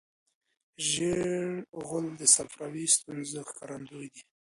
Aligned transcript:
ژېړ 0.87 1.21
غول 1.85 2.05
د 2.19 2.23
صفراوي 2.35 2.85
ستونزو 2.95 3.39
ښکارندوی 3.49 4.07
دی. 4.13 4.23